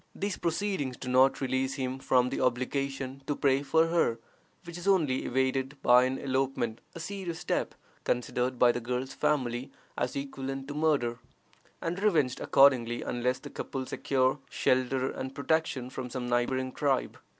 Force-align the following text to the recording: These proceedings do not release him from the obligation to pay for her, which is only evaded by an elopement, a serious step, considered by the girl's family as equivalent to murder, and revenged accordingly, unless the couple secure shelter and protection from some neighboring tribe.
These 0.15 0.37
proceedings 0.37 0.97
do 0.97 1.07
not 1.09 1.41
release 1.41 1.75
him 1.75 1.99
from 1.99 2.29
the 2.29 2.41
obligation 2.41 3.21
to 3.27 3.35
pay 3.35 3.61
for 3.61 3.85
her, 3.89 4.17
which 4.63 4.75
is 4.75 4.87
only 4.87 5.25
evaded 5.25 5.79
by 5.83 6.05
an 6.05 6.17
elopement, 6.17 6.81
a 6.95 6.99
serious 6.99 7.37
step, 7.37 7.75
considered 8.03 8.57
by 8.57 8.71
the 8.71 8.79
girl's 8.81 9.13
family 9.13 9.69
as 9.95 10.15
equivalent 10.15 10.67
to 10.69 10.73
murder, 10.73 11.19
and 11.83 12.01
revenged 12.01 12.39
accordingly, 12.41 13.03
unless 13.03 13.37
the 13.37 13.51
couple 13.51 13.85
secure 13.85 14.39
shelter 14.49 15.11
and 15.11 15.35
protection 15.35 15.91
from 15.91 16.09
some 16.09 16.27
neighboring 16.27 16.71
tribe. 16.71 17.19